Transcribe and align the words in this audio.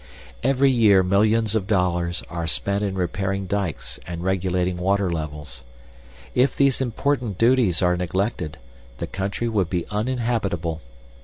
Every 0.41 0.71
year 0.71 1.03
millions 1.03 1.53
of 1.53 1.67
dollars 1.67 2.23
are 2.27 2.47
spent 2.47 2.83
in 2.83 2.95
repairing 2.95 3.45
dikes 3.45 3.99
and 4.07 4.23
regulating 4.23 4.77
water 4.77 5.11
levels. 5.11 5.63
If 6.33 6.55
these 6.55 6.81
important 6.81 7.37
duties 7.37 7.83
were 7.83 7.95
neglected, 7.95 8.57
the 8.97 9.05
country 9.05 9.47
would 9.47 9.69
be 9.69 9.85
uninhabitable. 9.91 10.81